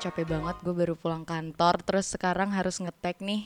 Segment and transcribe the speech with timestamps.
[0.00, 3.44] capek banget gue baru pulang kantor terus sekarang harus ngetek nih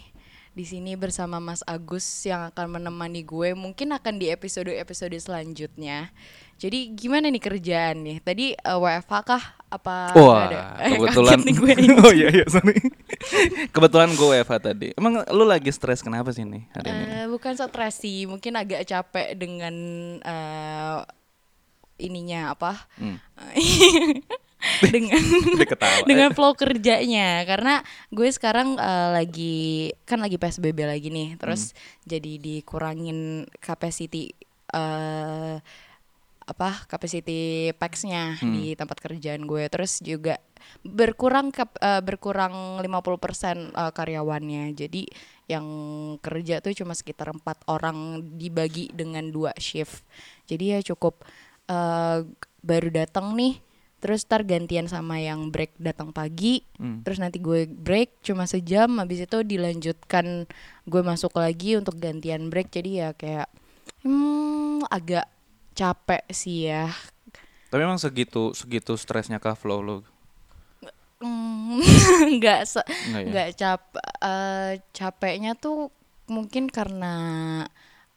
[0.54, 6.14] di sini bersama Mas Agus yang akan menemani gue mungkin akan di episode-episode selanjutnya.
[6.54, 8.22] Jadi gimana nih kerjaan nih?
[8.22, 10.60] Tadi uh, WFH kah apa Wah, ada?
[10.94, 11.42] kebetulan.
[11.42, 11.86] Kaget nih gue ini.
[12.06, 12.78] oh iya iya sorry.
[13.74, 14.88] kebetulan gue WFH tadi.
[14.94, 17.02] Emang lu lagi stres kenapa sih nih hari ini?
[17.02, 19.74] Eh, bukan stres sih, mungkin agak capek dengan
[20.22, 20.98] eh,
[21.98, 22.78] ininya apa?
[22.94, 23.18] Hmm.
[24.84, 25.20] Dengan
[26.04, 27.42] dengan flow kerjanya.
[27.42, 29.56] Karena gue sekarang eh, lagi
[30.04, 31.36] kan lagi PSBB lagi nih.
[31.36, 31.72] Terus
[32.02, 33.18] jadi dikurangin
[33.58, 34.30] capacity
[34.70, 35.56] eh
[36.44, 39.64] apa capacity packsnya di tempat kerjaan gue.
[39.72, 40.36] Terus juga
[40.84, 44.76] berkurang kap- eh, berkurang 50% eh, karyawannya.
[44.76, 45.08] Jadi
[45.44, 45.64] yang
[46.20, 50.04] kerja tuh cuma sekitar empat orang dibagi dengan dua shift.
[50.44, 51.24] Jadi ya cukup
[51.68, 52.28] eh,
[52.60, 53.63] baru datang nih
[54.04, 57.00] terus tar gantian sama yang break datang pagi Hmm.
[57.00, 60.44] terus nanti gue break cuma sejam habis itu dilanjutkan
[60.84, 63.48] gue masuk lagi untuk gantian break jadi ya kayak
[64.04, 65.24] hmm, agak
[65.72, 66.92] capek sih ya
[67.72, 69.96] Tapi emang segitu segitu stresnya kah flow lu?
[71.18, 71.80] Hmm,
[72.36, 73.72] nggak se- Nggak ya?
[74.20, 75.88] eh, capeknya tuh
[76.28, 77.14] mungkin karena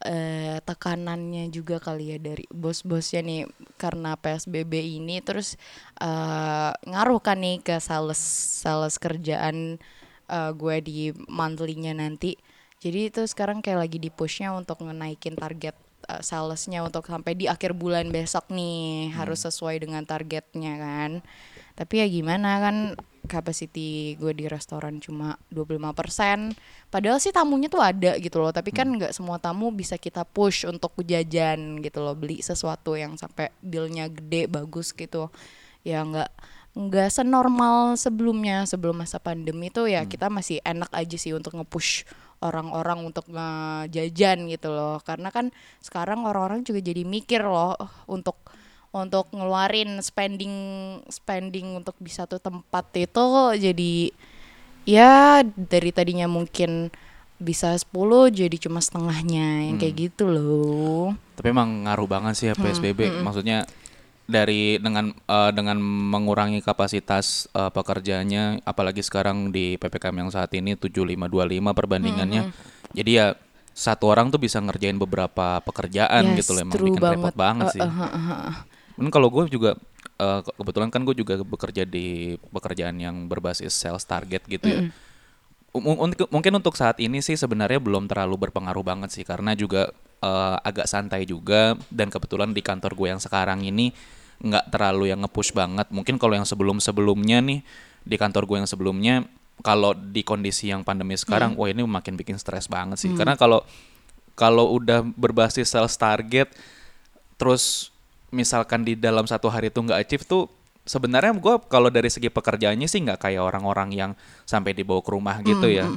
[0.08, 3.41] eh, tekanannya juga kali ya dari bos-bosnya nih
[3.75, 5.59] karena PSBB ini terus
[6.00, 8.19] eh, ngaruh kan nih ke sales
[8.63, 9.78] sales kerjaan
[10.31, 12.39] eh, gue di monthly-nya nanti.
[12.78, 15.75] Jadi itu sekarang kayak lagi di pushnya untuk ngenaikin target
[16.08, 21.11] eh, salesnya untuk sampai di akhir bulan besok nih harus sesuai dengan targetnya kan.
[21.78, 22.78] Tapi ya gimana kan
[23.28, 26.56] capacity gue di restoran cuma 25%
[26.89, 30.66] padahal sih tamunya tuh ada gitu loh tapi kan nggak semua tamu bisa kita push
[30.66, 35.29] untuk jajan gitu loh beli sesuatu yang sampai billnya gede bagus gitu.
[35.84, 36.31] Ya nggak
[36.78, 42.06] nggak senormal sebelumnya sebelum masa pandemi tuh ya kita masih enak aja sih untuk nge-push
[42.38, 45.01] orang-orang untuk ngejajan gitu loh.
[45.01, 45.50] Karena kan
[45.81, 47.74] sekarang orang-orang juga jadi mikir loh
[48.06, 48.38] untuk
[48.97, 50.56] untuk ngeluarin spending
[51.08, 53.25] spending untuk di satu tempat itu
[53.58, 53.94] jadi
[54.88, 56.90] ya dari tadinya mungkin
[57.38, 61.13] bisa 10 jadi cuma setengahnya yang kayak gitu loh.
[61.38, 63.22] Tapi emang ngaruh banget sih ya PSBB.
[63.22, 63.69] Maksudnya
[64.28, 70.74] dari dengan eh, dengan mengurangi kapasitas eh, pekerjaannya apalagi sekarang di PPKM yang saat ini
[70.75, 72.44] 7525 perbandingannya.
[72.97, 73.38] Jadi ya
[73.78, 77.74] satu orang tuh bisa ngerjain beberapa pekerjaan Yes, gitu loh emang bikin repot banget Eh,
[77.78, 77.81] sih.
[77.86, 78.56] eh, eh, eh, eh.
[78.97, 79.78] Mungkin kalau gue juga
[80.18, 84.80] ke- kebetulan kan gue juga bekerja di pekerjaan yang berbasis sales target gitu ya.
[85.78, 89.94] M- untuk- mungkin untuk saat ini sih sebenarnya belum terlalu berpengaruh banget sih karena juga
[90.18, 93.94] eh, agak santai juga dan kebetulan di kantor gue yang sekarang ini
[94.38, 95.86] nggak terlalu yang nge-push banget.
[95.90, 97.62] Mungkin kalau yang sebelum-sebelumnya nih
[98.02, 99.16] di kantor gue yang sebelumnya
[99.57, 103.09] kalau di kondisi yang pandemi sekarang, wah ini makin bikin stres banget sih.
[103.13, 103.62] Karena kalau
[104.34, 106.50] kalau udah berbasis sales target
[107.36, 107.90] terus
[108.29, 110.51] misalkan di dalam satu hari itu nggak achieve tuh
[110.83, 114.11] sebenarnya gue kalau dari segi pekerjaannya sih nggak kayak orang-orang yang
[114.47, 115.88] sampai dibawa ke rumah gitu ya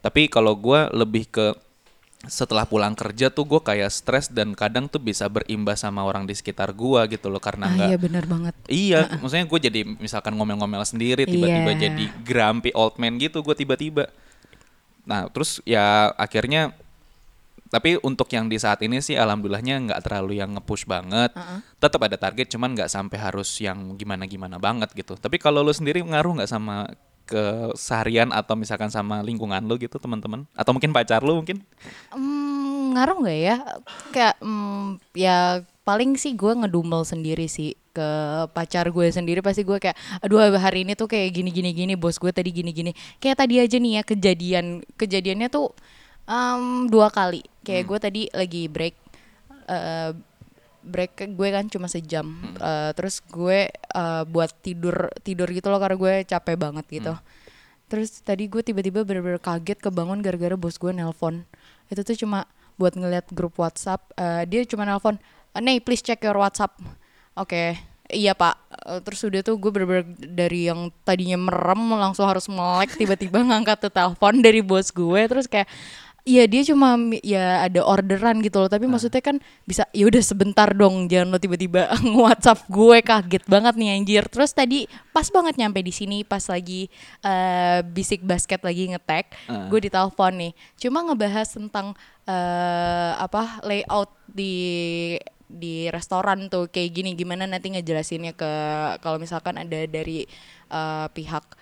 [0.00, 1.46] tapi kalau gue lebih ke
[2.26, 6.34] setelah pulang kerja tuh gue kayak stres dan kadang tuh bisa berimbas sama orang di
[6.34, 8.54] sekitar gue gitu loh karena Ah nggak iya benar banget.
[8.66, 11.80] Iya, maksudnya gue jadi misalkan ngomel-ngomel sendiri, tiba-tiba Iya.
[11.86, 14.10] jadi grumpy old man gitu, gue tiba-tiba.
[15.06, 16.74] Nah, terus ya akhirnya,
[17.68, 21.36] tapi untuk yang di saat ini sih alhamdulillahnya nggak terlalu yang nge-push banget.
[21.76, 25.20] Tetap ada target, cuman nggak sampai harus yang gimana-gimana banget gitu.
[25.20, 26.88] Tapi kalau lu sendiri ngaruh nggak sama
[27.28, 30.48] keseharian atau misalkan sama lingkungan lu gitu teman-teman?
[30.56, 31.60] Atau mungkin pacar lu mungkin?
[32.08, 33.56] Hmm, ngaruh nggak ya?
[34.16, 35.36] Kayak hmm, ya
[35.84, 38.08] paling sih gue ngedumel sendiri sih ke
[38.52, 42.20] pacar gue sendiri pasti gue kayak aduh hari ini tuh kayak gini gini gini bos
[42.20, 45.72] gue tadi gini gini kayak tadi aja nih ya kejadian kejadiannya tuh
[46.28, 47.40] em, dua kali.
[47.64, 48.94] Kayak gue tadi lagi break
[49.68, 50.12] eh,
[50.84, 52.26] break gue kan cuma sejam.
[52.60, 57.14] Eh, terus gue eh, buat tidur tidur gitu loh karena gue capek banget gitu.
[57.88, 61.48] Terus tadi gue tiba-tiba bener-bener kaget kebangun gara-gara bos gue nelpon.
[61.88, 62.44] Itu tuh cuma
[62.76, 64.12] buat ngeliat grup WhatsApp.
[64.14, 65.16] Eh, dia cuma nelpon
[65.58, 66.76] nih please check your WhatsApp.
[67.34, 68.56] Oke iya pak.
[69.04, 73.92] Terus udah tuh gue bener-bener dari yang tadinya merem langsung harus melek tiba-tiba ngangkat tuh
[73.92, 75.20] telepon dari bos gue.
[75.28, 75.68] Terus kayak
[76.28, 76.92] Iya dia cuma
[77.24, 78.68] ya ada orderan gitu loh.
[78.68, 83.74] Tapi maksudnya kan bisa ya udah sebentar dong jangan lo tiba-tiba nge-WhatsApp gue kaget banget
[83.80, 84.24] nih anjir.
[84.28, 86.92] Terus tadi pas banget nyampe di sini pas lagi
[87.24, 89.72] eh, bisik basket lagi ngetek Ah.
[89.72, 90.52] gue ditelepon nih.
[90.76, 91.96] Cuma ngebahas tentang
[92.28, 95.16] eh, apa layout di
[95.48, 97.16] di restoran tuh kayak gini.
[97.16, 98.52] Gimana nanti ngejelasinnya ke
[99.00, 100.28] kalau misalkan ada dari
[100.68, 101.56] eh, pihak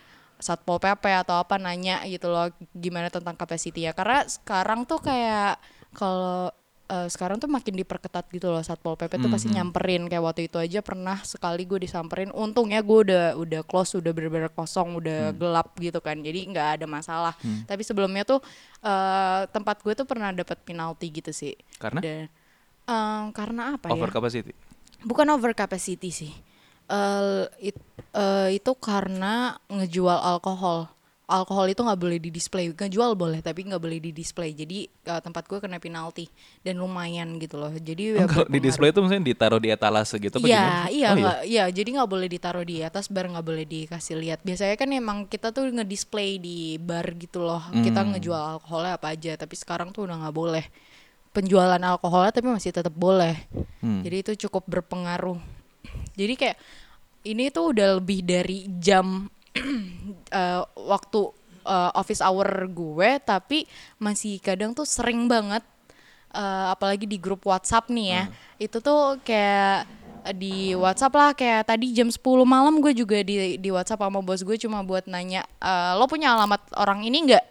[0.47, 3.93] satpol pp atau apa nanya gitu loh gimana tentang capacity ya.
[3.93, 5.59] Karena sekarang tuh kayak
[5.91, 6.55] kalau
[6.87, 10.07] eh, sekarang tuh makin diperketat gitu loh satpol pp tuh pasti nyamperin.
[10.07, 12.31] Kayak waktu itu aja pernah sekali gue disamperin.
[12.31, 16.23] Untungnya gue udah udah close udah bener-bener kosong udah gelap gitu kan.
[16.23, 17.35] Jadi nggak ada masalah.
[17.67, 18.39] Tapi sebelumnya tuh
[18.87, 21.59] eh, tempat gue tuh pernah dapat penalti gitu sih.
[21.83, 21.99] Karena?
[21.99, 22.31] Dan,
[22.87, 23.99] em, karena apa ya?
[23.99, 24.55] Over capacity.
[25.07, 26.33] bukan over capacity sih
[26.87, 30.87] Eh, it- eh, itu karena ngejual alkohol
[31.27, 35.21] alkohol itu nggak boleh di display ngejual boleh tapi nggak boleh di display jadi eh,
[35.21, 36.31] tempat gue kena penalti
[36.63, 40.39] dan lumayan gitu loh jadi ya Kalau di display itu maksudnya ditaruh di etalase gitu
[40.39, 41.65] apa Iya, iya, Oh, nggak, iya.
[41.67, 44.39] Jadi nggak boleh ditaruh di atas bar, nggak boleh dikasih lihat.
[44.47, 47.59] Biasanya kan emang kita tuh ngedisplay di bar gitu loh.
[47.75, 48.15] Kita Hmm.
[48.15, 49.35] ngejual alkoholnya apa aja.
[49.35, 50.63] Tapi sekarang tuh udah nggak boleh.
[51.35, 53.35] Penjualan alkoholnya tapi masih tetap boleh.
[53.83, 54.07] Hmm.
[54.07, 55.56] Jadi itu cukup berpengaruh.
[56.17, 56.57] Jadi kayak
[57.27, 59.27] ini tuh udah lebih dari jam
[60.41, 61.21] eh, waktu
[61.67, 63.67] eh, office hour gue, tapi
[63.99, 65.63] masih kadang tuh sering banget
[66.35, 68.23] eh, apalagi di grup WhatsApp nih ya.
[68.63, 69.87] Itu tuh kayak
[70.35, 74.43] di WhatsApp lah kayak tadi jam 10 malam gue juga di di WhatsApp sama bos
[74.43, 77.45] gue cuma buat nanya "Eh, lo punya alamat orang ini nggak?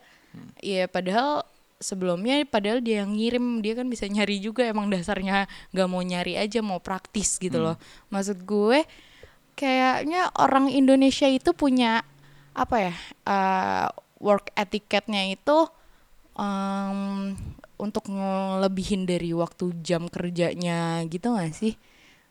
[0.60, 1.48] Iya padahal
[1.80, 5.46] sebelumnya padahal dia yang ngirim dia kan bisa nyari juga emang dasarnya
[5.76, 7.76] nggak mau nyari aja mau praktis gitu loh.
[8.12, 8.88] Maksud gue
[9.56, 12.04] kayaknya orang Indonesia itu punya
[12.56, 12.94] apa ya
[13.28, 13.88] eh,
[14.24, 15.58] work etiquette-nya itu
[16.40, 17.36] em,
[17.76, 21.76] untuk ngelebihin dari waktu jam kerjanya gitu gak sih?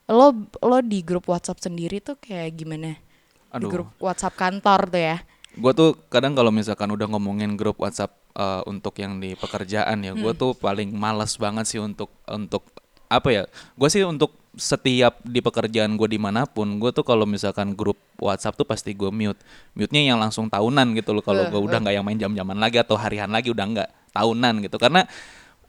[0.09, 0.33] Lo
[0.65, 2.97] lo di grup WhatsApp sendiri tuh kayak gimana?
[2.97, 3.71] Di Aduh.
[3.71, 5.17] grup WhatsApp kantor tuh ya?
[5.55, 10.13] Gue tuh kadang kalau misalkan udah ngomongin grup WhatsApp eh, untuk yang di pekerjaan ya,
[10.13, 10.41] gue Hmm.
[10.41, 12.67] tuh paling malas banget sih untuk untuk
[13.07, 13.43] apa ya?
[13.79, 17.99] Gue sih untuk setiap di pekerjaan gue di mana pun, gue tuh kalau misalkan grup
[18.23, 19.39] WhatsApp tuh pasti gue mute.
[19.75, 21.23] Mute-nya yang langsung tahunan gitu loh.
[21.27, 24.79] Kalau gue udah nggak yang main jam-jaman lagi atau harian lagi udah nggak tahunan gitu.
[24.79, 25.07] Karena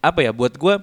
[0.02, 0.30] apa ya?
[0.34, 0.76] Buat gue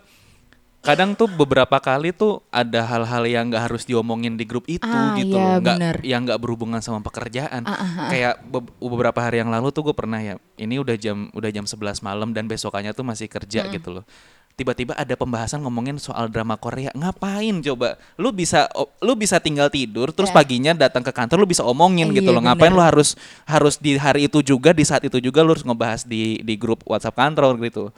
[0.83, 5.15] kadang tuh beberapa kali tuh ada hal-hal yang nggak harus diomongin di grup itu Ah,
[5.15, 5.63] gitu iya, loh.
[5.63, 7.63] Nggak yang nggak berhubungan sama pekerjaan.
[7.63, 8.09] Ah, ah, ah.
[8.11, 11.65] kayak be- beberapa hari yang lalu tuh gue pernah ya ini udah jam udah jam
[11.65, 14.05] 11 malam dan besokannya tuh masih kerja gitu loh.
[14.53, 16.93] Tiba-tiba ada pembahasan ngomongin soal drama Korea.
[16.93, 17.97] Ngapain coba?
[18.21, 18.69] Lu bisa
[19.01, 20.37] lu bisa tinggal tidur terus Ya.
[20.37, 22.45] paginya datang ke kantor lu bisa omongin Iya, gitu loh.
[22.45, 22.77] Ngapain bener.
[22.77, 23.17] lu harus
[23.49, 26.85] harus di hari itu juga di saat itu juga lu harus ngebahas di di grup
[26.85, 27.89] WhatsApp kantor gitu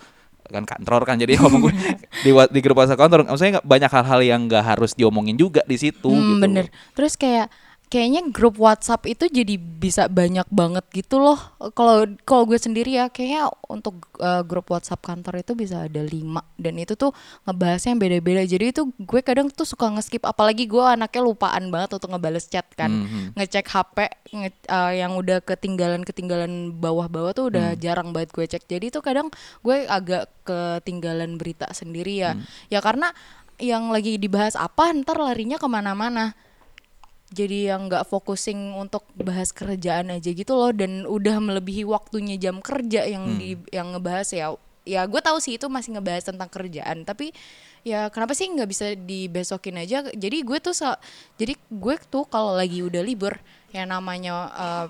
[0.47, 1.73] kan kantor kan jadi ngomong gue
[2.21, 5.75] di di grup WhatsApp kantor maksudnya nggak- banyak hal-hal yang nggak harus diomongin juga di
[5.75, 6.65] situ Hmm, gitu bener.
[6.93, 7.49] Terus kayak
[7.93, 11.39] kayaknya grup WhatsApp itu jadi bisa banyak banget gitu loh.
[11.79, 16.43] Kalau kalau gue sendiri ya kayaknya untuk uh, grup WhatsApp kantor itu bisa ada lima
[16.59, 17.15] dan itu tuh
[17.47, 18.43] ngebahasnya yang beda-beda.
[18.43, 22.67] Jadi itu gue kadang tuh suka nge-skip apalagi gue anaknya lupaan banget untuk ngebales chat
[22.75, 22.91] kan.
[22.91, 23.39] Mhm.
[23.39, 23.97] Ngecek HP
[24.35, 28.65] nge- uh, yang udah ketinggalan-ketinggalan bawah-bawah tuh udah jarang banget gue cek.
[28.67, 29.31] Jadi itu kadang
[29.63, 32.33] gue agak ketinggalan berita sendiri ya.
[32.73, 33.15] Ya karena
[33.63, 36.35] yang lagi dibahas apa ntar larinya ke mana-mana
[37.35, 42.63] jadi yang nggak focusing untuk bahas kerjaan aja gitu loh dan udah melebihi waktunya jam
[42.63, 44.47] kerja yang di yang ngebahas ya
[44.85, 47.33] ya gue tahu sih itu masih ngebahas tentang kerjaan tapi
[47.83, 50.05] ya kenapa sih nggak bisa dibesokin aja?
[50.07, 51.01] Jadi gue tuh sa-
[51.37, 53.37] jadi gue tuh kalau lagi udah libur
[53.69, 54.87] ya namanya eh,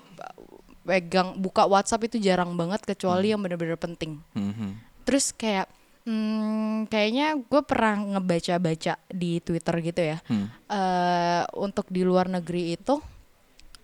[0.83, 4.21] pegang buka WhatsApp itu jarang banget kecuali yang bener-bener penting.
[4.31, 4.83] Mhm.
[5.05, 5.69] terus kayak
[6.05, 10.47] hmm, kayaknya gue pernah ngebaca-baca di Twitter gitu ya Hmm.
[10.69, 13.01] eh untuk di luar negeri itu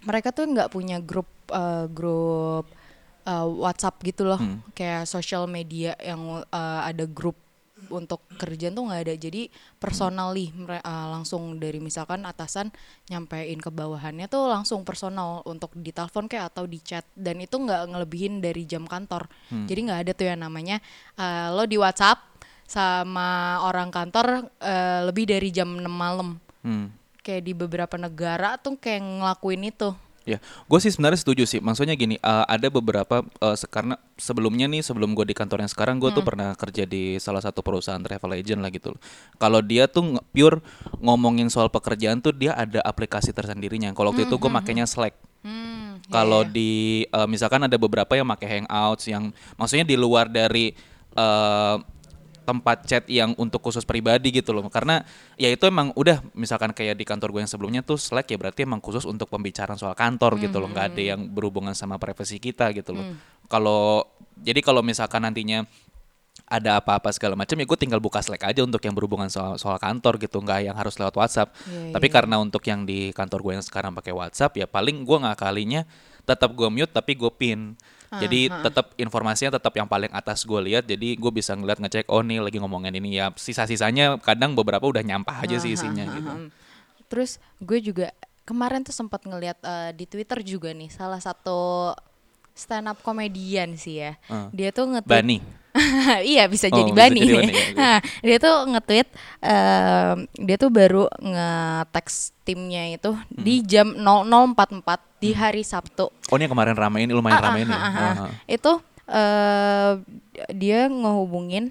[0.02, 2.66] mereka tuh nggak punya grup eh, grup
[3.24, 4.62] eh, WhatsApp gitu loh Hmm.
[4.72, 7.38] kayak social media yang eh, ada grup
[7.90, 9.16] untuk kerjaan tuh nggak ada.
[9.18, 9.50] Jadi
[9.82, 12.70] personally mere- eh, langsung dari misalkan atasan
[13.10, 17.58] nyampein ke bawahannya tuh langsung personal untuk di telepon kayak atau di chat dan itu
[17.58, 19.26] nggak ngelebihin dari jam kantor.
[19.50, 20.78] Jadi nggak ada tuh yang namanya
[21.18, 22.22] eh, lo di WhatsApp
[22.68, 26.38] sama orang kantor eh, lebih dari jam 6 malam.
[26.62, 26.94] Hmm.
[27.22, 31.58] kayak di beberapa negara tuh kayak ngelakuin itu Ya, gue sih sebenarnya setuju sih.
[31.58, 33.26] Maksudnya gini, eh, ada beberapa
[33.58, 37.18] se- karena sebelumnya nih sebelum gue di kantor yang sekarang, gue tuh pernah kerja di
[37.18, 38.94] salah satu perusahaan travel agent lah gitu.
[39.42, 40.62] Kalau dia tuh pure
[41.02, 43.90] ngomongin soal pekerjaan tuh dia ada aplikasi tersendirinya.
[43.98, 45.18] Kalau waktu itu gue makainya Slack.
[45.42, 46.54] hmm, ya, Kalau ya.
[46.54, 46.72] di
[47.10, 50.70] eh, misalkan ada beberapa yang pakai Hangouts yang maksudnya di luar dari
[51.18, 51.76] eh,
[52.52, 54.68] tempat chat yang untuk khusus pribadi gitu loh.
[54.68, 55.00] Karena
[55.40, 58.68] ya itu emang udah misalkan kayak di kantor gue yang sebelumnya tuh Slack ya berarti
[58.68, 60.68] emang khusus untuk pembicaraan soal kantor gitu loh.
[60.68, 63.16] nggak ada yang berhubungan sama privasi kita gitu loh.
[63.48, 64.04] Kalau
[64.36, 65.64] jadi kalau misalkan nantinya
[66.52, 69.80] ada apa-apa segala macam ya gue tinggal buka Slack aja untuk yang berhubungan soal soal
[69.80, 72.16] kantor gitu nggak yang harus lewat WhatsApp Iya, tapi iya.
[72.20, 75.88] karena untuk yang di kantor gue yang sekarang pakai WhatsApp ya paling gue ngakalinya
[76.28, 77.76] tetap gue mute tapi gue pin.
[78.12, 80.84] Jadi tetap informasinya tetap yang paling atas gue lihat.
[80.84, 83.32] Jadi gue bisa ngeliat ngecek oh nih lagi ngomongin ini ya.
[83.32, 86.52] Sisa-sisanya kadang beberapa udah nyampah aja sih isinya gitu.
[87.08, 88.12] Terus gue juga
[88.44, 91.96] kemarin tuh sempat ngeliat eh, di Twitter juga nih salah satu
[92.52, 94.20] stand up komedian sih ya.
[94.28, 94.52] Ah.
[94.52, 95.40] Dia tuh nge Bani.
[96.28, 97.20] iya bisa Oh, jadi bisa Bani.
[97.24, 99.08] jadi Bani, ya, Nah, dia tuh nge-tweet
[99.40, 103.24] em, dia tuh baru nge-text timnya itu Hmm.
[103.40, 106.10] di jam 00.44 di hari Sabtu.
[106.10, 107.72] Oh ini yang kemarin rame ini lumayan Ah, rame ah, ini.
[107.72, 108.32] ah, ah, Ah.
[108.50, 108.72] Itu
[109.06, 109.94] eh,
[110.52, 111.70] dia ngehubungin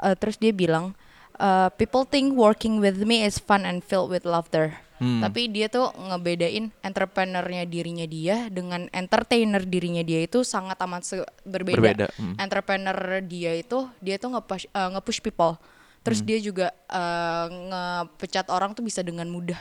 [0.00, 0.94] eh, terus dia bilang
[1.34, 4.78] eh, people think working with me is fun and filled with laughter.
[5.00, 5.24] Hmm.
[5.24, 11.76] Tapi dia tuh ngebedain entrepreneurnya dirinya dia dengan entertainer dirinya dia itu sangat amat berbeda.
[11.80, 12.36] Berbeda, hmm.
[12.36, 15.56] Entrepreneur dia itu dia tuh nge-push, eh, nge-push people.
[16.04, 19.58] Terus dia juga eh, ngepecat orang tuh bisa dengan mudah.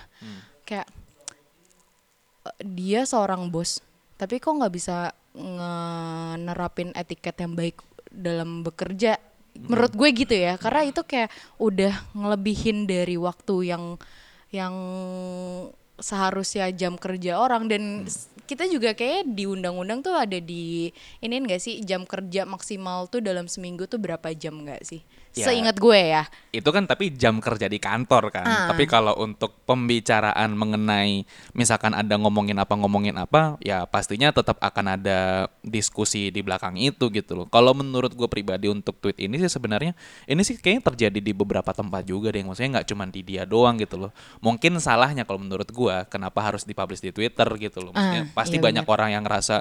[0.68, 0.99] Kayak eh,
[2.62, 3.80] dia seorang bos,
[4.16, 7.78] tapi kok nggak bisa nge- nerapin etiket yang baik
[8.10, 9.20] dalam bekerja?
[9.60, 11.30] Menurut gue gitu ya, karena itu kayak
[11.60, 13.84] udah ngelebihin dari waktu yang
[14.50, 14.74] yang
[16.00, 20.90] seharusnya jam kerja orang dan s- kita juga kayak di undang-undang tuh ada di
[21.22, 25.06] ini enggak sih jam kerja maksimal tuh dalam seminggu tuh berapa jam enggak sih?
[25.38, 25.46] Ya.
[25.46, 26.26] Seingat gue ya.
[26.50, 28.50] Itu kan tapi jam kerja di kantor kan.
[28.50, 28.66] Ah.
[28.74, 31.22] Tapi kalau untuk pembicaraan mengenai
[31.54, 37.14] misalkan ada ngomongin apa ngomongin apa, ya pastinya tetap akan ada diskusi di belakang itu
[37.14, 37.46] gitu loh.
[37.54, 39.94] Kalau menurut gue pribadi untuk tweet ini sih sebenarnya
[40.26, 42.42] ini sih kayaknya terjadi di beberapa tempat juga deh.
[42.42, 44.12] Maksudnya nggak cuma di dia doang gitu loh.
[44.42, 47.94] Mungkin salahnya kalau menurut gue kenapa harus dipublish di Twitter gitu loh.
[47.94, 48.96] Maksudnya Ah, pasti iya banyak benar.
[48.96, 49.56] orang yang ngerasa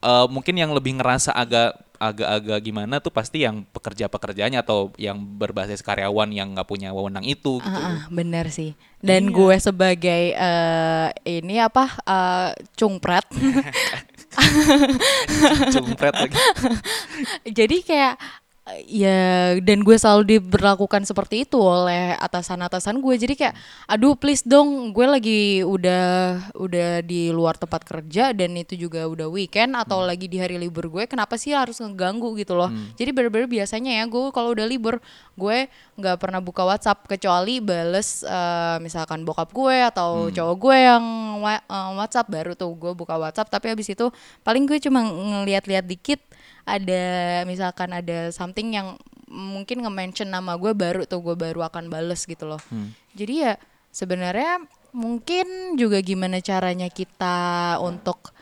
[0.00, 5.84] eh, mungkin yang lebih ngerasa agak agak-agak gimana tuh pasti yang pekerja-pekerjanya atau yang berbasis
[5.84, 7.76] karyawan yang nggak punya wewenang itu gitu.
[7.76, 8.72] Ah, ah, bener sih.
[9.04, 9.36] Dan Iya.
[9.36, 13.28] gue sebagai eh, ini apa eh, cungpret.
[15.70, 16.36] Cumpret lagi.
[17.58, 18.14] Jadi kayak
[18.86, 23.14] ya dan gue selalu diberlakukan seperti itu oleh atasan-atasan gue.
[23.16, 23.54] Jadi kayak
[23.86, 26.04] aduh please dong, gue lagi udah
[26.54, 30.86] udah di luar tempat kerja dan itu juga udah weekend atau lagi di hari libur
[30.88, 31.04] gue.
[31.06, 32.68] Kenapa sih harus ngeganggu gitu loh?
[32.94, 34.98] Jadi bener-bener biasanya ya gue kalau udah libur
[35.34, 41.04] gue nggak pernah buka WhatsApp kecuali bales eh, misalkan bokap gue atau cowok gue yang
[41.40, 43.48] wa- eh, WhatsApp baru tuh gue buka WhatsApp.
[43.50, 44.08] Tapi habis itu
[44.40, 46.20] paling gue cuma ngeliat-liat dikit
[46.70, 47.04] ada
[47.44, 48.94] misalkan ada something yang
[49.26, 52.62] mungkin nge-mention nama gue baru tuh gue baru akan bales gitu loh.
[53.14, 53.58] Jadi ya
[53.90, 58.34] sebenarnya mungkin juga gimana caranya kita untuk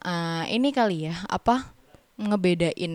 [0.00, 1.72] eh, ini kali ya apa
[2.16, 2.94] ngebedain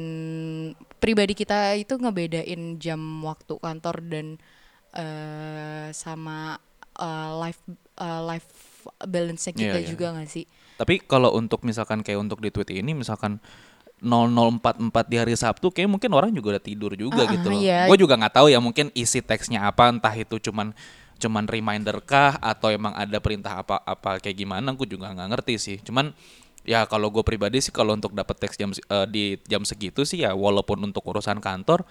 [0.97, 4.27] pribadi kita itu ngebedain jam waktu kantor dan
[4.93, 6.57] eh, sama
[6.97, 7.61] eh, life
[7.97, 8.49] eh, life
[9.05, 9.89] balance-nya kita Iya, iya.
[9.93, 10.45] juga gak sih?
[10.77, 13.37] Tapi kalau untuk misalkan kayak untuk di tweet ini misalkan
[14.01, 17.61] 0044 di hari Sabtu kayak mungkin orang juga udah tidur juga ah, gitu loh.
[17.61, 17.85] iya.
[17.85, 20.73] Gue juga nggak tahu ya mungkin isi teksnya apa entah itu cuman
[21.21, 25.53] cuman reminder kah atau emang ada perintah apa apa kayak gimana gue juga nggak ngerti
[25.61, 25.77] sih.
[25.85, 26.17] Cuman
[26.65, 30.25] ya kalau gue pribadi sih kalau untuk dapat teks jam eh, di jam segitu sih
[30.25, 31.85] ya walaupun untuk urusan kantor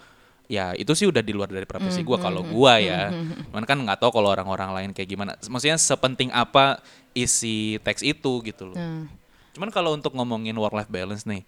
[0.51, 3.07] ya itu sih udah di luar dari profesi gue kalau gue ya.
[3.55, 5.31] Cuman kan nggak tahu kalau orang-orang lain kayak gimana.
[5.39, 6.83] Maksudnya sepenting apa
[7.15, 8.75] isi teks itu gitu loh.
[8.75, 9.07] Hmm.
[9.55, 11.43] Cuman kalau untuk ngomongin work life balance nih,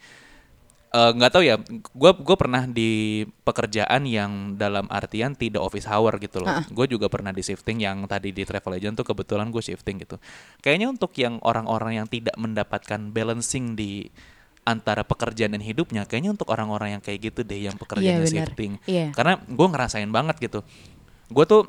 [0.93, 1.57] eh, nggak tahu ya.
[1.93, 6.61] Gue gue pernah di pekerjaan yang dalam artian tidak office hour gitu loh.
[6.69, 10.21] Gue juga pernah di shifting yang tadi di travel agent tuh kebetulan gue shifting gitu.
[10.61, 14.07] Kayaknya untuk yang orang-orang yang tidak mendapatkan balancing di
[14.63, 18.47] antara pekerjaan dan hidupnya, kayaknya untuk orang-orang yang kayak gitu deh yang pekerjaannya benar.
[18.47, 18.79] shifting.
[18.87, 19.11] Iya.
[19.11, 20.63] Karena gue ngerasain banget gitu.
[21.27, 21.67] Gue tuh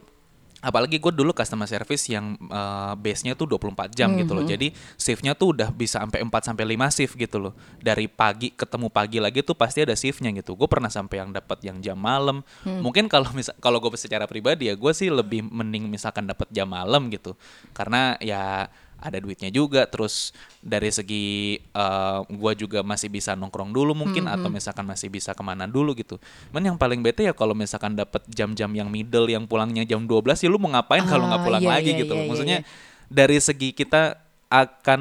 [0.65, 4.45] apalagi gue dulu customer service yang eh, base-nya tuh 24 jam gitu loh.
[4.49, 7.53] Jadi shift-nya tuh udah bisa sampai 4 sampai 5 shift gitu loh.
[7.79, 10.57] Dari pagi ketemu pagi lagi tuh pasti ada shift-nya gitu.
[10.57, 12.41] Gue pernah sampai yang dapat yang jam malam.
[12.65, 16.67] Mungkin kalau misal kalau gue secara pribadi ya gue sih lebih mending misalkan dapat jam
[16.73, 17.37] malam gitu.
[17.77, 21.25] Karena ya ada duitnya juga terus dari segi
[21.61, 25.93] eh, gua juga masih bisa nongkrong dulu mungkin atau misalkan masih bisa ke mana dulu
[25.95, 26.17] gitu.
[26.51, 30.45] Men yang paling bete ya kalau misalkan dapat jam-jam yang middle yang pulangnya jam 12
[30.45, 32.13] ya lu mau ngapain kalau nggak Ah, pulang iya, lagi iya, gitu.
[32.13, 32.25] iya, loh.
[32.25, 32.69] iya, Maksudnya iya.
[33.13, 34.17] dari segi kita
[34.49, 35.01] akan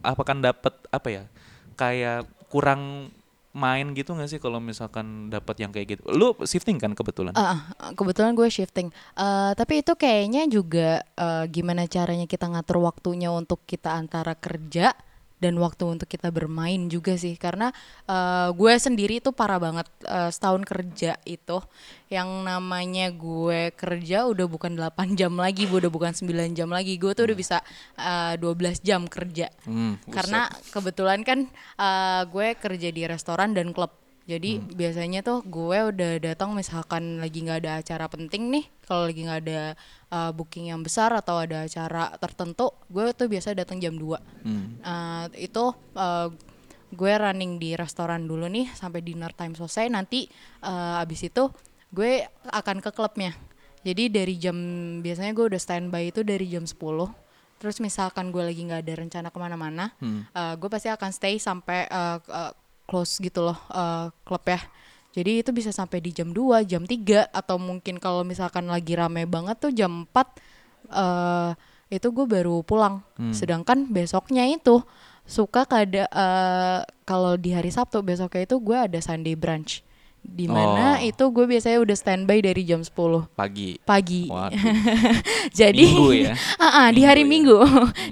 [0.00, 1.22] apa kan dapat apa ya?
[1.76, 3.12] Kayak kurang
[3.58, 6.02] main gitu nggak sih kalau misalkan dapat yang kayak gitu.
[6.14, 7.34] Lu shifting kan kebetulan?
[7.34, 8.94] Ah, kebetulan gue shifting.
[9.18, 14.94] Eh, tapi itu kayaknya juga eh, gimana caranya kita ngatur waktunya untuk kita antara kerja
[15.38, 17.34] dan waktu untuk kita bermain juga sih.
[17.38, 17.70] Karena
[18.06, 21.58] uh, gue sendiri tuh parah banget uh, setahun kerja itu.
[22.10, 26.98] Yang namanya gue kerja udah bukan 8 jam lagi udah bukan 9 jam lagi.
[26.98, 27.58] Gue tuh udah bisa
[27.98, 29.50] uh, 12 jam kerja.
[29.66, 31.46] Hmm, karena kebetulan kan
[31.78, 34.68] uh, gue kerja di restoran dan klub jadi Hmm.
[34.70, 39.40] biasanya tuh gue udah datang misalkan lagi nggak ada acara penting nih kalau lagi nggak
[39.42, 39.62] ada
[40.08, 44.76] uh, booking yang besar atau ada acara tertentu gue tuh biasa datang jam 2 Hmm.
[44.84, 45.64] Uh, itu
[45.96, 46.28] uh,
[46.88, 50.28] gue running di restoran dulu nih sampai dinner time selesai nanti
[50.60, 51.48] uh, abis itu
[51.88, 53.32] gue akan ke klubnya
[53.80, 54.56] jadi dari jam
[55.00, 56.76] biasanya gue udah standby itu dari jam 10
[57.58, 60.28] terus misalkan gue lagi nggak ada rencana ke mana-mana Hmm.
[60.30, 62.52] uh, gue pasti akan stay sampai uh, uh,
[62.88, 64.58] close gitu loh uh, klub ya
[65.18, 69.26] jadi itu bisa sampai di jam 2, jam 3 atau mungkin kalau misalkan lagi rame
[69.26, 70.14] banget tuh jam 4
[70.94, 73.00] uh, itu gue baru pulang.
[73.18, 73.32] Hmm.
[73.34, 74.78] Sedangkan besoknya itu
[75.26, 79.82] suka kada uh, kalau di hari Sabtu besoknya itu gue ada Sunday brunch.
[80.22, 81.08] Di mana Oh.
[81.08, 83.80] itu gue biasanya udah standby dari jam 10 Pagi.
[83.82, 84.28] pagi.
[85.60, 86.34] Jadi Minggu ya?
[86.62, 87.30] Ah, ah, di hari ya?
[87.32, 87.58] Minggu.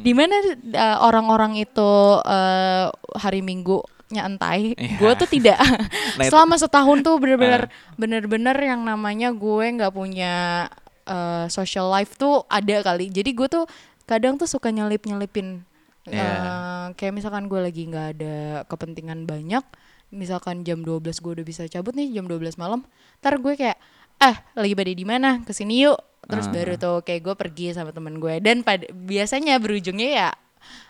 [0.01, 0.33] di mana
[0.75, 1.93] uh, orang-orang itu
[2.25, 4.97] uh, hari Minggu nyantai, Iya.
[4.97, 5.59] gue tuh tidak.
[6.19, 10.67] Nah, Selama setahun tuh bener-bener bener-bener yang namanya gue nggak punya
[11.05, 13.11] uh, social life tuh ada kali.
[13.11, 13.65] Jadi gue tuh
[14.05, 15.61] kadang tuh suka nyelip-nyelipin
[16.07, 16.23] Iya.
[16.23, 19.67] uh, kayak misalkan gue lagi nggak ada kepentingan banyak,
[20.09, 22.87] misalkan jam 12 gue udah bisa cabut nih jam 12 malam,
[23.19, 23.75] ntar gue kayak
[24.17, 26.53] eh lagi pada di mana ke sini yuk terus Ah.
[26.55, 30.29] baru tuh kayak gue pergi sama temen gue dan pada biasanya berujungnya ya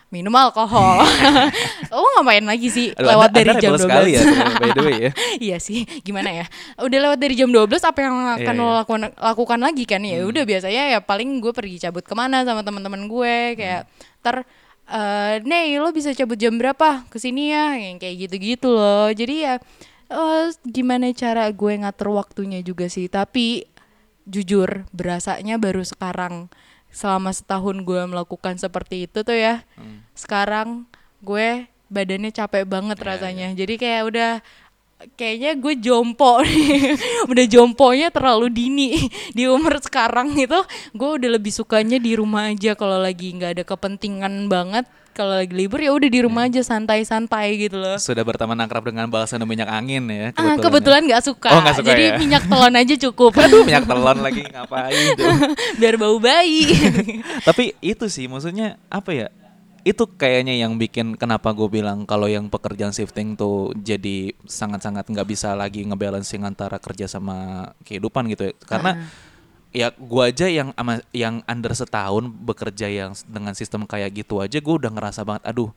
[0.06, 1.02] minum alkohol.
[1.96, 4.22] oh ngapain lagi sih Aduh, lewat Anda- dari Anda jam rebel 12 sekali ya,
[4.56, 5.10] by the way ya.
[5.50, 6.46] iya sih, gimana ya?
[6.78, 8.74] Udah lewat dari jam 12 apa yang akan Iya, lo iya.
[8.82, 10.00] lakukan lakukan lagi kan?
[10.06, 13.82] Ya udah biasanya ya paling gue pergi cabut ke mana sama teman-teman gue kayak
[14.22, 14.46] ter
[14.86, 19.34] eh Nih lo bisa cabut jam berapa ke sini ya yang kayak gitu-gitu loh jadi
[19.34, 19.54] ya
[20.06, 23.66] eh, gimana cara gue ngatur waktunya juga sih tapi
[24.26, 26.46] jujur berasanya baru sekarang
[26.96, 29.60] selama setahun gue melakukan seperti itu tuh ya.
[29.76, 30.00] Hmm.
[30.16, 30.88] sekarang
[31.20, 33.48] gue badannya capek banget Iya, rasanya.
[33.52, 34.32] jadi kayak udah
[35.12, 36.96] kayaknya gue jompo nih.
[37.28, 38.96] udah jomponya terlalu dini
[39.30, 40.56] di umur sekarang itu
[40.92, 45.52] gue udah lebih sukanya di rumah aja kalau lagi nggak ada kepentingan banget kalau lagi
[45.52, 46.60] libur ya udah di rumah Iya.
[46.60, 50.28] aja santai-santai gitu loh Sudah berteman akrab dengan balsan dan minyak angin ya.
[50.36, 50.60] Ah, ya.
[50.60, 51.56] kebetulan nggak suka.
[51.56, 52.16] Oh, nggak suka Jadi ya?
[52.20, 53.32] minyak telon aja cukup.
[53.40, 55.32] Aduh, minyak telon lagi ngapain tuh.
[55.80, 56.68] Biar bau bayi.
[57.40, 59.28] Tapi itu sih maksudnya apa ya?
[59.86, 65.28] Itu kayaknya yang bikin kenapa gue bilang kalau yang pekerjaan shifting tuh jadi sangat-sangat nggak
[65.30, 68.52] bisa lagi ngebalancing antara kerja sama kehidupan gitu ya.
[68.66, 69.06] Karena
[69.70, 74.56] ya gue aja yang ama, yang under setahun bekerja yang dengan sistem kayak gitu aja
[74.56, 75.68] gue udah ngerasa banget aduh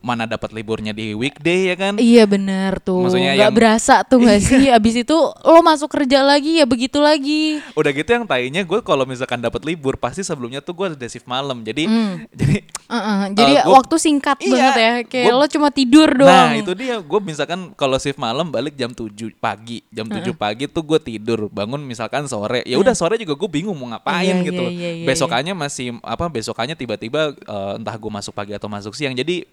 [0.00, 3.04] mana dapat liburnya di weekday ya kan iya bener tuh.
[3.04, 4.64] Maksudnya Nggak yang- berasa tuh nggak sih?
[4.68, 7.60] Abis itu lo masuk kerja lagi ya begitu lagi.
[7.72, 11.24] udah gitu yang tainya gue kalau misalkan dapat libur pasti sebelumnya tuh gue ada shift
[11.24, 12.24] malam jadi Hmm.
[12.32, 14.92] jadi Uh-uh, Jadi Eh, gua- waktu singkat Iya, banget ya.
[15.04, 16.50] Kayak gua- lo cuma tidur doang.
[16.50, 20.66] Nah itu dia gue misalkan kalau shift malam balik jam 7 pagi jam 7 pagi
[20.66, 24.42] tuh gue tidur bangun misalkan sore ya udah sore juga gue bingung mau ngapain Iya,
[24.42, 28.66] gitu iya, iya, iya, besokannya masih apa besokannya tiba-tiba eh, entah gue masuk pagi atau
[28.66, 29.46] masuk siang jadi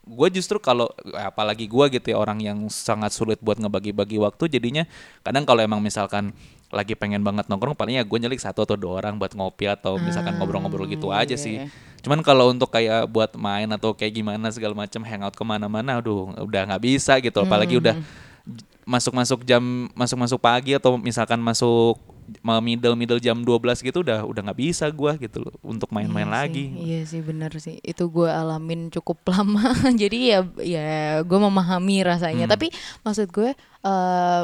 [0.00, 4.88] gue justru kalau apalagi gue gitu ya orang yang sangat sulit buat ngebagi-bagi waktu jadinya
[5.20, 6.32] kadang kalau emang misalkan
[6.70, 9.98] lagi pengen banget nongkrong paling ya gue nyelik satu atau dua orang buat ngopi atau
[9.98, 11.68] misalkan ngobrol-ngobrol gitu Ah, aja iya, sih iya.
[12.00, 16.32] Cuman kalau untuk kayak buat main atau kayak gimana segala macam hangout ke mana-mana, aduh
[16.32, 17.44] udah nggak bisa gitu.
[17.44, 18.56] Apalagi udah Hmm.
[18.56, 19.62] j- masuk-masuk jam
[19.94, 21.94] masuk-masuk pagi atau misalkan masuk
[22.42, 26.26] ma- middle middle jam 12 gitu udah udah nggak bisa gua gitu loh untuk main-main
[26.26, 26.64] Iya lagi.
[26.74, 27.78] Sih, iya sih bener sih.
[27.82, 29.70] Itu gue alamin cukup lama.
[29.94, 30.90] Jadi ya ya
[31.22, 32.50] gue memahami rasanya.
[32.50, 32.54] Hmm.
[32.54, 32.66] Tapi
[33.02, 34.42] maksud gue eh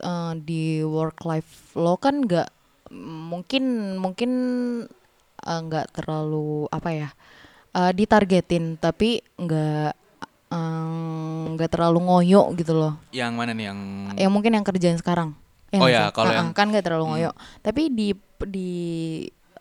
[0.00, 2.48] eh, di work life lo kan nggak
[3.32, 4.30] mungkin mungkin
[5.40, 7.08] eh, nggak terlalu apa ya
[7.72, 9.92] eh, ditargetin tapi nggak
[10.52, 10.91] eh,
[11.52, 12.92] nggak terlalu ngoyo gitu loh.
[13.10, 13.80] Yang mana nih yang
[14.14, 15.30] Yang mungkin yang kerjaan sekarang.
[15.72, 17.30] Oh nggak ya, kalau Ah, ah, yang- kan nggak terlalu ngoyo.
[17.60, 18.08] Tapi di
[18.44, 18.70] di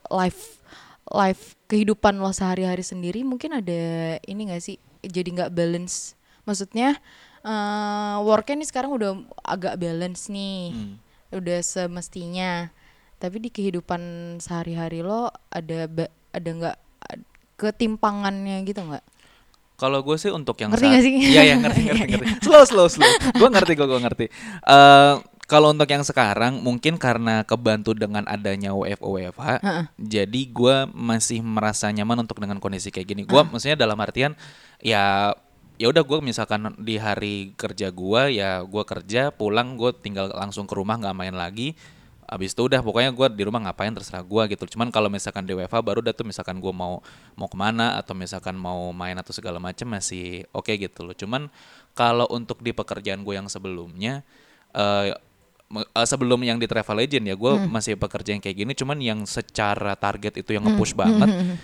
[0.07, 0.59] life
[1.07, 3.81] life kehidupan lo sehari-hari sendiri mungkin ada
[4.21, 6.15] ini gak sih jadi nggak balance.
[6.43, 6.99] Maksudnya
[7.41, 10.95] eh worknya nih sekarang udah agak balance nih, Hmm.
[11.31, 12.69] udah semestinya.
[13.17, 14.01] Tapi di kehidupan
[14.37, 15.85] sehari-hari lo ada
[16.31, 16.77] ada nggak
[17.55, 19.05] ketimpangannya gitu nggak?
[19.81, 21.13] Kalau gue sih untuk yang Ngerti saat- nggak sih?
[21.33, 22.27] Iya, iya ngerti, ngerti, ngerti.
[22.45, 23.09] Slow, slow, slow.
[23.33, 24.25] Gue ngerti, gue gue ngerti.
[24.61, 25.15] Eh
[25.49, 29.83] Kalau untuk yang sekarang mungkin karena kebantu dengan adanya WFO WFH, Heeh.
[29.99, 33.21] jadi gua masih merasa nyaman untuk dengan kondisi kayak gini.
[33.27, 34.31] Gua maksudnya dalam artian
[34.79, 35.35] ya
[35.75, 40.63] ya udah gue misalkan di hari kerja gua ya gua kerja pulang gue tinggal langsung
[40.63, 41.75] ke rumah nggak main lagi.
[42.31, 44.63] Abis itu udah pokoknya gua di rumah ngapain terserah gua gitu.
[44.63, 47.03] Cuman kalau misalkan di WFH baru udah tuh misalkan gua mau
[47.35, 51.11] mau ke mana atau misalkan mau main atau segala macam masih oke gitu loh.
[51.11, 51.51] Cuman
[51.91, 54.23] kalau untuk di pekerjaan gue yang sebelumnya
[54.71, 55.11] eh
[55.75, 58.71] eh, sebelum yang di Travel Legend ya gue masih pekerja yang kayak gini.
[58.71, 61.59] Cuman yang secara target itu yang nge-push banget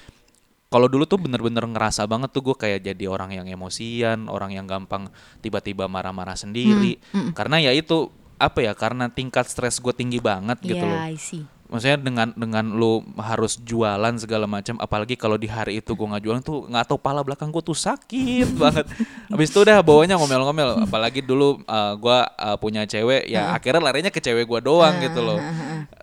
[0.68, 4.68] kalau dulu tuh bener-bener ngerasa banget tuh gue kayak jadi orang yang emosian orang yang
[4.68, 5.08] gampang
[5.40, 7.00] tiba-tiba marah-marah sendiri.
[7.32, 11.00] Karena ya itu apa ya karena tingkat stres gue tinggi banget gitu Iya, loh.
[11.04, 11.44] I see.
[11.68, 16.24] maksudnya dengan dengan lu harus jualan segala macam apalagi kalau di hari itu gue nggak
[16.24, 18.88] jualan tuh nggak tahu pala belakang gue tuh sakit banget.
[19.28, 24.08] Habis itu udah bawanya ngomel-ngomel apalagi dulu uh, gue uh, punya cewek ya akhirnya larinya
[24.08, 25.44] ke cewek gue doang gitu loh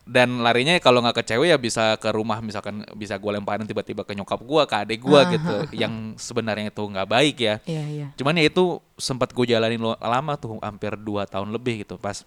[0.05, 4.05] dan larinya kalau nggak ke cewek ya bisa ke rumah misalkan bisa gue lemparin tiba-tiba
[4.05, 8.07] ke nyokap gue ke adik gue gitu yang sebenarnya itu nggak baik ya Iya, iya.
[8.13, 12.21] Cuman ya itu sempat gue jalanin lama tuh hampir 2 tahun lebih gitu pas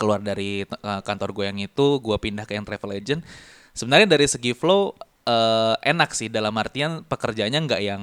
[0.00, 3.20] keluar dari eh, kantor gue yang itu gue pindah ke yang travel agent.
[3.76, 4.96] Sebenarnya dari segi flow
[5.28, 8.02] eh, enak sih dalam artian pekerjaannya nggak yang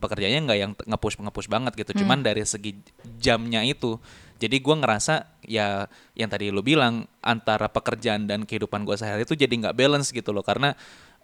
[0.00, 2.00] pekerjaannya nggak yang ngepush ngepush banget gitu.
[2.00, 2.80] Cuman dari segi
[3.20, 4.00] jamnya itu
[4.38, 9.34] jadi gue ngerasa ya yang tadi lo bilang antara pekerjaan dan kehidupan gue sehari itu
[9.34, 10.78] jadi nggak balance gitu loh karena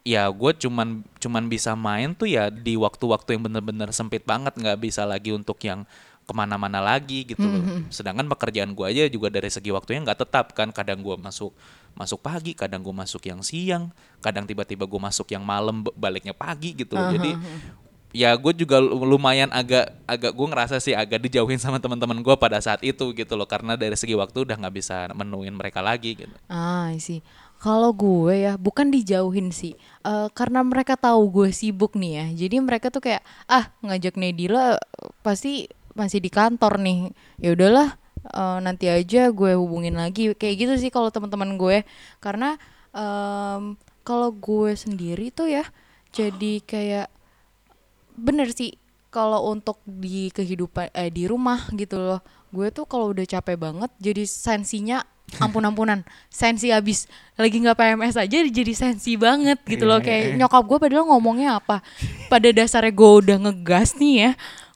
[0.05, 4.77] ya gue cuman cuman bisa main tuh ya di waktu-waktu yang bener-bener sempit banget nggak
[4.77, 5.89] bisa lagi untuk yang
[6.25, 7.85] ke mana-mana lagi gitu loh.
[7.93, 10.73] Sedangkan pekerjaan gue aja juga dari segi waktunya nggak tetap kan.
[10.73, 11.53] Kadang gue masuk
[11.95, 13.93] masuk pagi, kadang gue masuk yang siang,
[14.25, 17.13] kadang tiba-tiba gue masuk yang malam baliknya pagi gitu loh.
[17.13, 17.37] Jadi
[18.15, 22.35] ya gue juga lu- lumayan agak agak gue ngerasa sih agak dijauhin sama teman-teman gue
[22.45, 26.11] pada saat itu gitu loh karena dari segi waktu udah nggak bisa menuin mereka lagi
[26.23, 26.37] gitu.
[26.49, 27.25] Ah, see.
[27.65, 29.73] Kalau gue ya bukan dijauhin sih,
[30.05, 32.27] Eh, karena mereka tahu gue sibuk nih ya.
[32.45, 35.65] Jadi mereka tuh kayak ah ngajak Nedila eh, pasti
[35.97, 36.99] masih di kantor nih.
[37.41, 37.97] Ya udahlah
[38.29, 40.37] eh, nanti aja gue hubungin lagi.
[40.37, 41.89] Kayak gitu sih kalau teman-teman gue.
[42.21, 42.61] Karena
[42.93, 45.65] em, kalau gue sendiri tuh ya
[46.13, 47.07] jadi kayak
[48.15, 48.75] bener sih
[49.15, 53.91] kalau untuk di kehidupan eh di rumah gitu loh gue tuh kalau udah capek banget
[53.99, 55.03] jadi sensinya
[55.45, 60.79] ampun-ampunan sensi abis lagi nggak PMS aja jadi sensi banget gitu loh kayak nyokap gue
[60.79, 61.81] padahal ngomongnya apa?
[62.29, 64.31] Pada dasarnya gue udah ngegas nih ya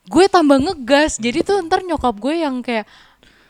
[0.08, 1.20] gue tambah ngegas.
[1.20, 2.88] Jadi tuh ntar nyokap gue yang kayak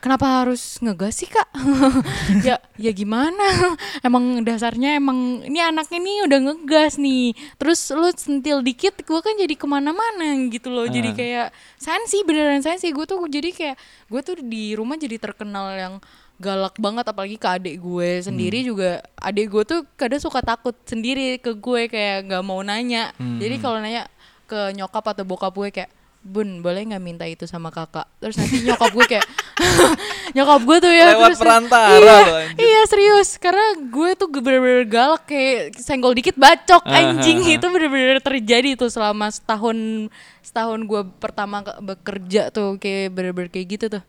[0.08, 1.44] kenapa harus ngegas sih kak?
[2.48, 3.44] Ya ya gimana?
[4.06, 7.36] Emang dasarnya emang ini anaknya nih udah ngegas nih.
[7.60, 10.88] Terus lu sentil dikit gue kan jadi ke mana-mana gitu loh.
[10.88, 11.14] Jadi Ah.
[11.14, 13.76] kayak sensi beneran sensi gue tuh jadi kayak
[14.08, 15.94] gue tuh di rumah jadi terkenal yang
[16.40, 17.04] galak banget.
[17.04, 19.04] Apalagi ke adik gue sendiri juga.
[19.20, 23.12] Adik gue tuh kadang suka takut sendiri ke gue kayak nggak mau nanya.
[23.18, 24.08] Jadi kalau nanya
[24.48, 28.08] ke nyokap atau bokap gue kayak bun boleh nggak minta itu sama kakak?
[28.18, 29.26] Terus nanti nyokap gue kayak
[30.36, 32.56] nyokap gue tuh ya Lewat terus- perantara iya, loh, anjir.
[32.60, 33.28] iya serius.
[33.36, 37.38] Karena gue tuh bener-bener galak kayak senggol dikit bacok anjing.
[37.42, 37.54] ah.
[37.56, 40.08] itu bener-bener terjadi tuh selama setahun
[40.40, 44.02] setahun gue pertama ke- bekerja tuh kayak bener-bener kayak gitu tuh.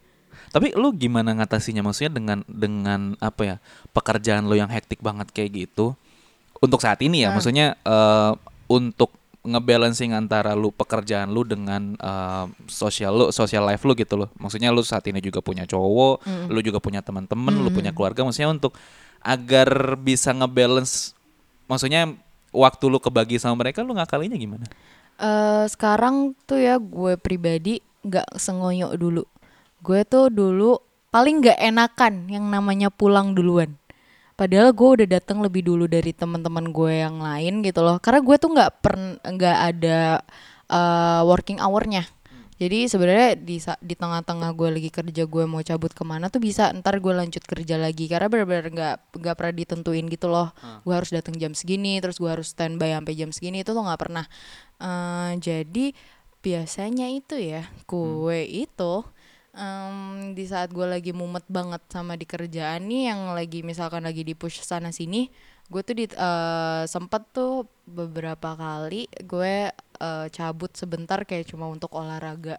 [0.50, 1.86] Tapi lu gimana ngatasinya?
[1.86, 3.56] Maksudnya dengan dengan apa ya
[3.92, 5.94] pekerjaan lu yang hektik banget kayak gitu
[6.58, 7.30] untuk saat ini ya?
[7.30, 8.32] Maksudnya eh,
[8.66, 9.14] untuk
[9.50, 14.30] ngebalancing antara lu pekerjaan lu dengan eh, sosial lu social life lu gitu loh.
[14.38, 18.22] Maksudnya lu saat ini juga punya cowok lu juga punya teman-teman lu punya keluarga.
[18.22, 18.78] Maksudnya untuk
[19.20, 21.12] agar bisa ngebalance
[21.68, 22.16] maksudnya
[22.56, 24.66] waktu lu kebagi sama mereka lu ngakalinya gimana?
[25.20, 29.28] Eh sekarang tuh ya gue pribadi nggak sengoyo dulu.
[29.84, 30.80] Gue tuh dulu
[31.12, 33.76] paling nggak enakan yang namanya pulang duluan.
[34.39, 37.99] Padahal gue udah datang lebih dulu dari teman-teman gue yang lain gitu loh.
[37.99, 40.23] Karena gue tuh nggak pern nggak ada
[40.71, 42.08] eh, working hournya.
[42.60, 46.71] Jadi sebenarnya di di tengah-tengah gue lagi kerja gue mau cabut ke mana tuh bisa
[46.80, 48.08] ntar gue lanjut kerja lagi.
[48.08, 50.56] Karena benar-benar nggak nggak pernah ditentuin gitu loh.
[50.88, 53.99] Gue harus datang jam segini terus gue harus standby sampai jam segini itu tuh nggak
[53.99, 54.23] pernah.
[54.80, 55.91] Eh, jadi
[56.39, 58.93] biasanya itu ya gue itu
[59.60, 64.24] em, di saat gue lagi mumet banget sama di kerjaan nih yang lagi misalkan lagi
[64.24, 65.28] di push sana sini
[65.69, 71.93] gue tuh di eh, sempet tuh beberapa kali gue eh, cabut sebentar kayak cuma untuk
[71.93, 72.58] olahraga.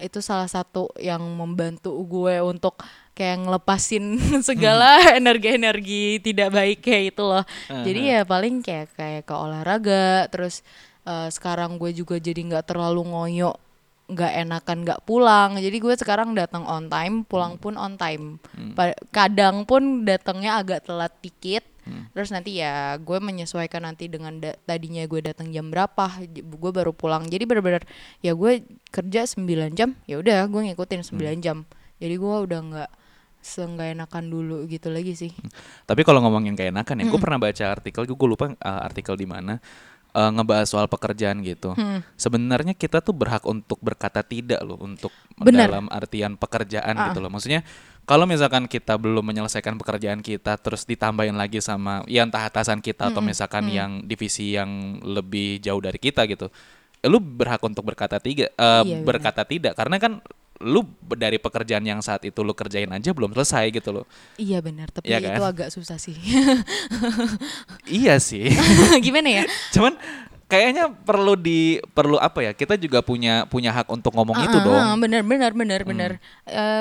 [0.00, 2.80] Itu salah satu yang membantu gue untuk
[3.12, 4.16] kayak ngelepasin
[4.48, 7.44] segala energi-energi tidak baik kayak itu loh.
[7.68, 10.64] Jadi ya paling kayak kayak ke olahraga terus
[11.04, 13.52] eh, sekarang gue juga jadi nggak terlalu ngoyo
[14.10, 15.56] nggak enakan nggak pulang.
[15.56, 18.42] Jadi gue sekarang datang on time pulang pun on time.
[18.74, 21.62] Pa- kadang pun datangnya agak telat dikit.
[22.14, 26.94] Terus nanti ya gue menyesuaikan nanti dengan da- tadinya gue datang jam berapa gue baru
[26.94, 27.26] pulang.
[27.26, 27.82] Jadi benar-benar
[28.22, 31.66] ya gue kerja 9 jam ya udah gue ngikutin 9 jam.
[31.98, 32.90] Jadi gue udah nggak
[33.40, 35.32] seenggak enakan dulu gitu lagi sih.
[35.88, 39.56] Tapi kalau ngomongin keenakan ya, gue pernah baca artikel, gue lupa uh, artikel di mana
[40.14, 41.74] uh, ngebahas soal pekerjaan gitu.
[42.18, 45.70] Sebenarnya kita tuh berhak untuk berkata tidak loh untuk Benar.
[45.70, 47.30] dalam artian pekerjaan gitu loh.
[47.32, 47.62] Maksudnya
[48.08, 53.14] kalau misalkan kita belum menyelesaikan pekerjaan kita terus ditambahin lagi sama ya entah atasan kita
[53.14, 56.50] atau misalkan yang divisi yang lebih jauh dari kita gitu.
[57.06, 60.12] Lu berhak untuk berkata tiga uh, Iya, berkata tidak karena kan
[60.60, 64.04] lu dari pekerjaan yang saat itu lu kerjain aja belum selesai gitu loh.
[64.36, 65.32] iya benar tapi Iya kan?
[65.32, 66.14] itu agak susah sih
[67.88, 68.52] iya sih.
[69.04, 69.96] gimana ya Cuman
[70.46, 72.52] kayaknya perlu di perlu apa ya?
[72.52, 74.76] Kita juga punya punya hak untuk ngomong itu Ah, dong.
[74.76, 76.10] ah, bener bener bener bener.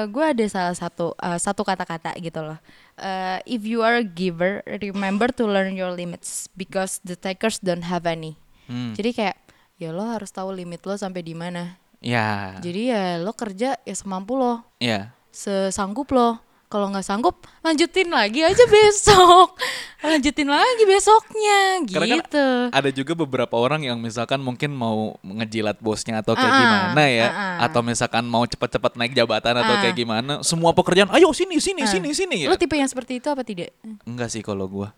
[0.10, 2.58] gue ada salah satu eh, satu kata-kata gitu loh.
[3.00, 7.86] Eh, if you are a giver, remember to learn your limits because the takers don't
[7.86, 8.36] have any.
[8.68, 8.92] Hmm.
[8.92, 9.38] Jadi kayak
[9.80, 11.80] ya lo harus tahu limit lo sampai di mana.
[12.00, 12.56] Ya.
[12.60, 15.12] Jadi ya lo kerja ya semampu lo, Ya.
[15.30, 16.40] sesanggup lo.
[16.70, 19.58] Kalau nggak sanggup, lanjutin lagi aja besok,
[20.06, 22.48] lanjutin lagi besoknya, Karena kan gitu.
[22.70, 27.26] Ada juga beberapa orang yang misalkan mungkin mau ngejilat bosnya atau kayak Ah, gimana ya,
[27.26, 27.56] ah, ah.
[27.66, 29.82] atau misalkan mau cepet-cepet naik jabatan atau Ah.
[29.82, 31.90] kayak gimana, semua pekerjaan, ayo sini sini Ah.
[31.90, 32.54] sini sini ya.
[32.54, 33.74] Lo tipe yang seperti itu apa tidak?
[34.06, 34.94] Enggak sih kalau gua.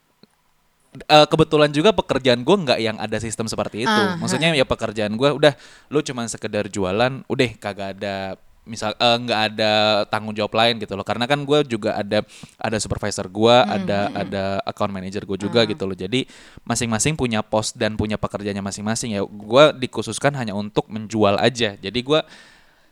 [0.91, 4.01] Eh, kebetulan juga pekerjaan gua nggak yang ada sistem seperti itu.
[4.12, 5.56] Ah, Maksudnya ya pekerjaan gua udah
[5.88, 8.36] lu cuman sekedar jualan, udah kagak ada
[8.67, 9.71] misal eh, nggak ada
[10.12, 11.08] tanggung jawab lain gitu loh.
[11.08, 12.27] Karena kan gua juga ada
[12.60, 15.95] ada supervisor gua, ada ada account manager gua juga gitu loh.
[15.95, 16.27] Jadi
[16.67, 19.23] masing-masing punya pos dan punya pekerjaannya masing-masing ya.
[19.23, 21.80] Gua dikhususkan hanya untuk menjual aja.
[21.80, 22.27] Jadi gua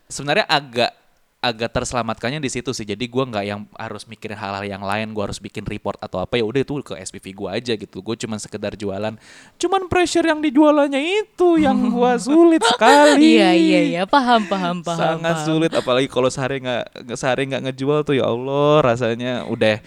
[0.08, 0.96] sebenarnya agak
[1.40, 2.84] agak terselamatkannya di situ sih.
[2.84, 6.36] Jadi gua nggak yang harus mikirin hal-hal yang lain, gua harus bikin report atau apa
[6.36, 8.00] ya udah itu ke SPV gua aja gitu.
[8.00, 9.16] Gue cuman sekedar jualan.
[9.56, 13.40] Cuman pressure yang dijualannya itu yang gua sulit sekali.
[13.40, 15.00] Iya iya iya paham paham paham.
[15.00, 15.48] Sangat paham.
[15.48, 19.80] sulit apalagi kalau sehari nggak- sehari nggak ngejual tuh ya Allah rasanya udah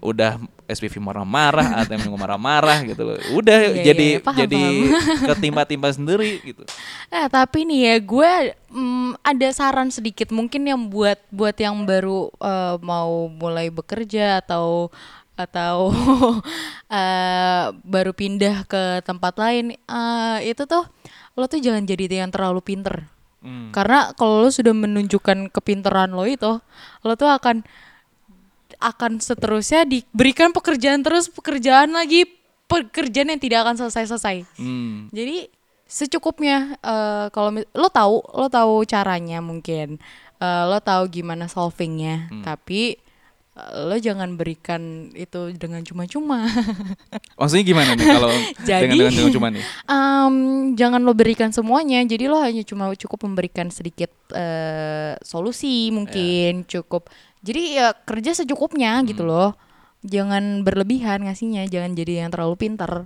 [0.00, 3.18] udah SPV marah-marah atau yang marah-marah gitu loh.
[3.36, 4.62] Udah Iya, jadi iya, paham, jadi
[5.32, 6.64] ketimpa-timpa sendiri gitu.
[7.12, 8.32] Eh tapi nih ya gue
[8.72, 14.88] mm, ada saran sedikit mungkin yang buat buat yang baru eh, mau mulai bekerja atau
[15.36, 15.88] atau
[17.00, 20.84] eh, baru pindah ke tempat lain eh, itu tuh
[21.38, 23.06] lo tuh jangan jadi yang terlalu pinter
[23.40, 23.72] Hmm.
[23.72, 26.60] karena kalau lo sudah menunjukkan kepinteran lo itu
[27.00, 27.64] lo tuh akan
[28.80, 32.24] akan seterusnya diberikan pekerjaan terus pekerjaan lagi
[32.66, 34.46] pekerjaan yang tidak akan selesai-selesai.
[34.56, 35.12] Hmm.
[35.12, 35.50] jadi
[35.90, 39.98] secukupnya eh, kalau lo tahu lo tahu caranya mungkin.
[40.40, 42.30] Eh, lo tahu gimana solvingnya.
[42.46, 43.09] Tapi eh,
[43.70, 44.80] lo jangan berikan
[45.12, 46.46] itu dengan cuma-cuma.
[47.38, 49.64] Maksudnya gimana nih kalau Jadi- dengan dengan cuma nih?
[49.84, 50.34] Em,
[50.74, 52.00] jangan lo berikan semuanya.
[52.02, 57.08] Jadi lo hanya cuma cukup memberikan sedikit eh, solusi mungkin cukup.
[57.40, 59.56] Jadi ya kerja secukupnya gitu loh.
[60.00, 63.04] Jangan berlebihan ngasihnya jangan jadi yang terlalu pintar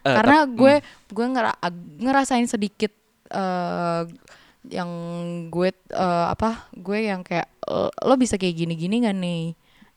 [0.00, 0.80] Eh, karena gue
[1.12, 1.60] gue ngera-
[2.00, 2.88] ngerasain sedikit
[3.28, 4.02] eh
[4.66, 4.88] yang
[5.48, 9.44] gue eh, apa gue yang kayak "Eh, lo bisa kayak gini-gini gak nih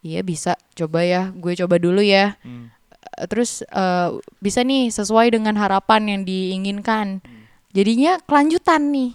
[0.03, 2.69] iya bisa coba ya gue coba dulu ya Hmm.
[3.13, 7.21] Eh, terus eh, bisa nih sesuai dengan harapan yang diinginkan
[7.69, 9.11] jadinya kelanjutan nih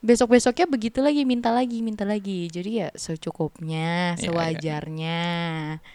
[0.00, 4.20] besok besoknya begitu lagi minta lagi minta lagi jadi ya secukupnya Iya, iya.
[4.20, 5.20] sewajarnya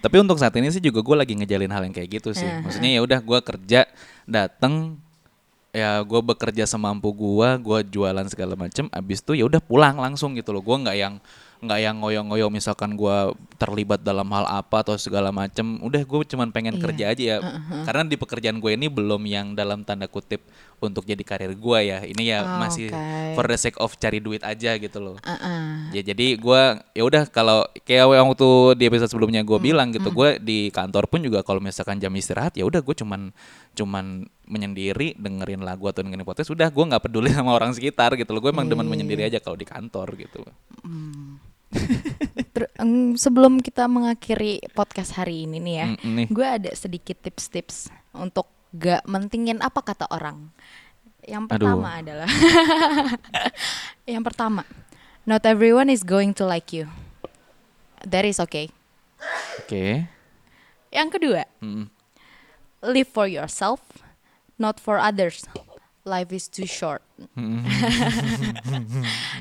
[0.01, 2.45] Tapi untuk saat ini sih juga gue lagi ngejalin hal yang kayak gitu sih.
[2.45, 3.85] Eh, Maksudnya ya udah gue kerja
[4.25, 4.97] dateng
[5.69, 8.89] ya gue bekerja semampu gue, gue jualan segala macem.
[8.89, 10.65] Abis itu ya udah pulang langsung gitu loh.
[10.65, 11.21] Gue nggak yang
[11.59, 13.17] nggak yang ngoyo-ngoyo misalkan gue
[13.55, 15.75] terlibat dalam hal apa atau segala macem.
[15.79, 16.81] Udah gue cuman pengen Iya.
[16.81, 17.37] kerja aja ya.
[17.83, 20.39] Karena di pekerjaan gue ini belum yang dalam tanda kutip
[20.79, 21.99] untuk jadi karir gue ya.
[22.01, 23.35] Ini ya Oh, masih oke.
[23.35, 25.19] for the sake of cari duit aja gitu loh.
[25.19, 25.91] Uh-uh.
[25.91, 30.07] Ya jadi gua ya udah kalau kayak waktu di episode sebelumnya Hmm, gue bilang gitu,
[30.09, 33.35] gue di kantor pun juga kalau misalkan jam istirahat ya udah gue cuman
[33.73, 34.05] cuman
[34.45, 38.39] menyendiri dengerin lagu atau dengerin podcast, udah gue nggak peduli sama orang sekitar gitu loh.
[38.39, 40.41] Gue emang demen Iya, menyendiri aja kalau di kantor gitu.
[42.55, 42.73] Ter-
[43.15, 46.27] sebelum kita mengakhiri podcast hari ini nih ya, Mm, nih.
[46.27, 50.49] gue ada sedikit tips-tips untuk gak mentingin apa kata orang.
[51.21, 51.51] Yang Aduh.
[51.53, 52.29] pertama adalah,
[54.09, 54.63] yang pertama,
[55.23, 56.89] not everyone is going to like you.
[58.01, 58.73] That is okay.
[59.61, 60.09] Oke.
[60.89, 61.93] Yang kedua, Mm.
[62.81, 63.83] live for yourself,
[64.57, 65.45] not for others.
[66.01, 67.05] life is too short.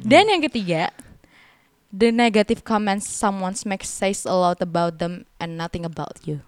[0.04, 0.92] Dan yang ketiga,
[1.92, 6.44] the negative comments someone makes says a lot about them and nothing about you.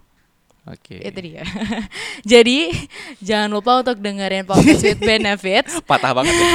[0.69, 1.01] Oke.
[1.01, 1.41] Itu dia.
[2.37, 2.69] Jadi
[3.17, 6.49] jangan lupa untuk dengerin podcast with benefits Patah banget ya.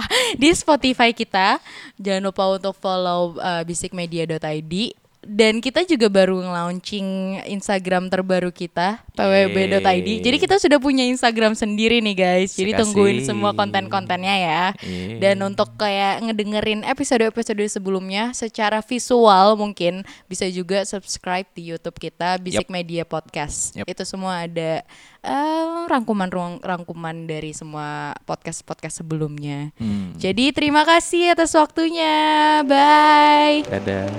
[0.40, 1.60] di Spotify kita.
[2.00, 10.08] Jangan lupa untuk follow uh, bisikmedia.id dan kita juga baru launching Instagram terbaru kita pwb.id.
[10.18, 12.58] Jadi kita sudah punya Instagram sendiri nih guys.
[12.58, 12.80] Jadi Sekasih.
[12.82, 14.64] tungguin semua konten-kontennya ya.
[14.82, 15.22] Yeay.
[15.22, 22.42] Dan untuk kayak ngedengerin episode-episode sebelumnya secara visual mungkin bisa juga subscribe di YouTube kita
[22.42, 23.78] Bisik Media Podcast.
[23.78, 23.86] Yep.
[23.86, 24.82] Itu semua ada
[25.22, 29.70] eh, rangkuman ruang rangkuman dari semua podcast-podcast sebelumnya.
[29.78, 30.18] Hmm.
[30.18, 32.58] Jadi terima kasih atas waktunya.
[32.66, 33.62] Bye.
[33.70, 34.10] Dadah.